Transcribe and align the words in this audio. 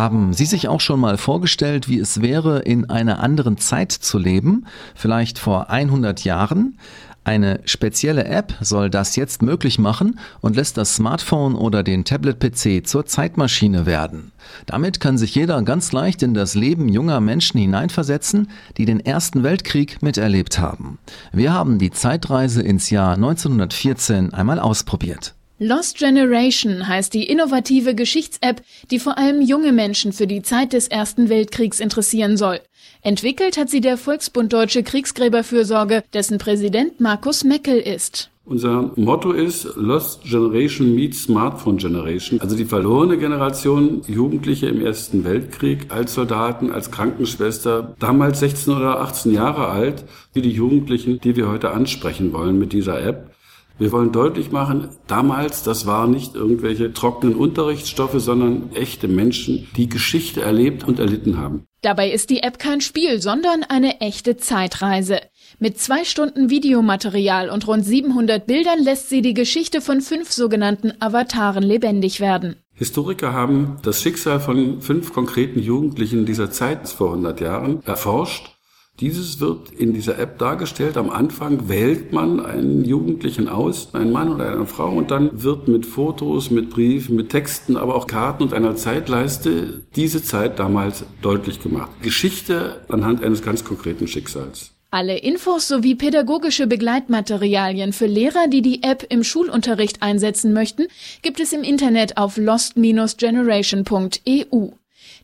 Haben 0.00 0.32
Sie 0.32 0.46
sich 0.46 0.66
auch 0.66 0.80
schon 0.80 0.98
mal 0.98 1.18
vorgestellt, 1.18 1.86
wie 1.86 1.98
es 1.98 2.22
wäre, 2.22 2.60
in 2.60 2.88
einer 2.88 3.20
anderen 3.20 3.58
Zeit 3.58 3.92
zu 3.92 4.16
leben? 4.16 4.64
Vielleicht 4.94 5.38
vor 5.38 5.68
100 5.68 6.24
Jahren? 6.24 6.78
Eine 7.22 7.60
spezielle 7.66 8.24
App 8.24 8.54
soll 8.62 8.88
das 8.88 9.14
jetzt 9.16 9.42
möglich 9.42 9.78
machen 9.78 10.18
und 10.40 10.56
lässt 10.56 10.78
das 10.78 10.94
Smartphone 10.96 11.54
oder 11.54 11.82
den 11.82 12.06
Tablet-PC 12.06 12.86
zur 12.86 13.04
Zeitmaschine 13.04 13.84
werden. 13.84 14.32
Damit 14.64 15.00
kann 15.00 15.18
sich 15.18 15.34
jeder 15.34 15.60
ganz 15.64 15.92
leicht 15.92 16.22
in 16.22 16.32
das 16.32 16.54
Leben 16.54 16.88
junger 16.88 17.20
Menschen 17.20 17.60
hineinversetzen, 17.60 18.48
die 18.78 18.86
den 18.86 19.00
Ersten 19.00 19.42
Weltkrieg 19.42 20.00
miterlebt 20.00 20.58
haben. 20.58 20.98
Wir 21.30 21.52
haben 21.52 21.78
die 21.78 21.90
Zeitreise 21.90 22.62
ins 22.62 22.88
Jahr 22.88 23.16
1914 23.16 24.32
einmal 24.32 24.60
ausprobiert. 24.60 25.34
Lost 25.62 25.98
Generation 25.98 26.88
heißt 26.88 27.12
die 27.12 27.24
innovative 27.24 27.94
Geschichts-App, 27.94 28.62
die 28.90 28.98
vor 28.98 29.18
allem 29.18 29.42
junge 29.42 29.72
Menschen 29.72 30.14
für 30.14 30.26
die 30.26 30.40
Zeit 30.40 30.72
des 30.72 30.88
Ersten 30.88 31.28
Weltkriegs 31.28 31.80
interessieren 31.80 32.38
soll. 32.38 32.60
Entwickelt 33.02 33.58
hat 33.58 33.68
sie 33.68 33.82
der 33.82 33.98
Volksbund 33.98 34.54
Deutsche 34.54 34.82
Kriegsgräberfürsorge, 34.82 36.02
dessen 36.14 36.38
Präsident 36.38 36.98
Markus 36.98 37.44
Meckel 37.44 37.78
ist. 37.78 38.30
Unser 38.46 38.92
Motto 38.96 39.32
ist 39.32 39.68
Lost 39.76 40.24
Generation 40.24 40.94
meets 40.94 41.24
Smartphone 41.24 41.76
Generation, 41.76 42.40
also 42.40 42.56
die 42.56 42.64
verlorene 42.64 43.18
Generation, 43.18 44.00
Jugendliche 44.06 44.66
im 44.66 44.80
Ersten 44.80 45.24
Weltkrieg 45.24 45.92
als 45.92 46.14
Soldaten, 46.14 46.72
als 46.72 46.90
Krankenschwester, 46.90 47.94
damals 47.98 48.40
16 48.40 48.72
oder 48.72 49.00
18 49.00 49.34
Jahre 49.34 49.68
alt, 49.68 50.04
wie 50.32 50.40
die 50.40 50.52
Jugendlichen, 50.52 51.20
die 51.20 51.36
wir 51.36 51.50
heute 51.50 51.72
ansprechen 51.72 52.32
wollen 52.32 52.58
mit 52.58 52.72
dieser 52.72 53.02
App. 53.02 53.34
Wir 53.80 53.92
wollen 53.92 54.12
deutlich 54.12 54.52
machen, 54.52 54.90
damals, 55.06 55.62
das 55.62 55.86
waren 55.86 56.10
nicht 56.10 56.34
irgendwelche 56.34 56.92
trockenen 56.92 57.34
Unterrichtsstoffe, 57.34 58.20
sondern 58.20 58.72
echte 58.74 59.08
Menschen, 59.08 59.68
die 59.74 59.88
Geschichte 59.88 60.42
erlebt 60.42 60.84
und 60.86 60.98
erlitten 60.98 61.38
haben. 61.38 61.64
Dabei 61.80 62.10
ist 62.10 62.28
die 62.28 62.42
App 62.42 62.58
kein 62.58 62.82
Spiel, 62.82 63.22
sondern 63.22 63.62
eine 63.62 64.02
echte 64.02 64.36
Zeitreise. 64.36 65.20
Mit 65.58 65.78
zwei 65.78 66.04
Stunden 66.04 66.50
Videomaterial 66.50 67.48
und 67.48 67.66
rund 67.66 67.86
700 67.86 68.46
Bildern 68.46 68.84
lässt 68.84 69.08
sie 69.08 69.22
die 69.22 69.32
Geschichte 69.32 69.80
von 69.80 70.02
fünf 70.02 70.30
sogenannten 70.30 70.92
Avataren 71.00 71.62
lebendig 71.62 72.20
werden. 72.20 72.56
Historiker 72.74 73.32
haben 73.32 73.78
das 73.82 74.02
Schicksal 74.02 74.40
von 74.40 74.82
fünf 74.82 75.14
konkreten 75.14 75.58
Jugendlichen 75.58 76.26
dieser 76.26 76.50
Zeit 76.50 76.86
vor 76.86 77.12
100 77.12 77.40
Jahren 77.40 77.82
erforscht 77.86 78.59
dieses 79.00 79.40
wird 79.40 79.70
in 79.70 79.94
dieser 79.94 80.18
App 80.18 80.38
dargestellt. 80.38 80.96
Am 80.96 81.10
Anfang 81.10 81.68
wählt 81.68 82.12
man 82.12 82.44
einen 82.44 82.84
Jugendlichen 82.84 83.48
aus, 83.48 83.94
einen 83.94 84.12
Mann 84.12 84.32
oder 84.32 84.52
eine 84.52 84.66
Frau, 84.66 84.90
und 84.90 85.10
dann 85.10 85.42
wird 85.42 85.68
mit 85.68 85.86
Fotos, 85.86 86.50
mit 86.50 86.70
Briefen, 86.70 87.16
mit 87.16 87.30
Texten, 87.30 87.76
aber 87.76 87.94
auch 87.94 88.06
Karten 88.06 88.42
und 88.42 88.54
einer 88.54 88.76
Zeitleiste 88.76 89.84
diese 89.96 90.22
Zeit 90.22 90.58
damals 90.58 91.04
deutlich 91.22 91.62
gemacht. 91.62 91.90
Geschichte 92.02 92.80
anhand 92.88 93.22
eines 93.22 93.42
ganz 93.42 93.64
konkreten 93.64 94.06
Schicksals. 94.06 94.72
Alle 94.92 95.18
Infos 95.18 95.68
sowie 95.68 95.94
pädagogische 95.94 96.66
Begleitmaterialien 96.66 97.92
für 97.92 98.06
Lehrer, 98.06 98.48
die 98.48 98.60
die 98.60 98.82
App 98.82 99.06
im 99.08 99.22
Schulunterricht 99.22 100.02
einsetzen 100.02 100.52
möchten, 100.52 100.88
gibt 101.22 101.38
es 101.38 101.52
im 101.52 101.62
Internet 101.62 102.16
auf 102.16 102.36
lost-generation.eu. 102.36 104.70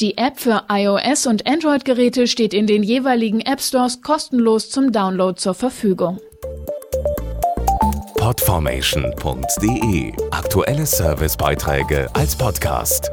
Die 0.00 0.16
App 0.16 0.38
für 0.38 0.64
iOS 0.70 1.26
und 1.26 1.46
Android-Geräte 1.46 2.26
steht 2.26 2.54
in 2.54 2.66
den 2.66 2.82
jeweiligen 2.82 3.40
App 3.40 3.60
Stores 3.60 4.00
kostenlos 4.02 4.70
zum 4.70 4.92
Download 4.92 5.38
zur 5.38 5.54
Verfügung. 5.54 6.18
Podformation.de 8.16 10.12
Aktuelle 10.30 10.86
Servicebeiträge 10.86 12.08
als 12.14 12.36
Podcast. 12.36 13.10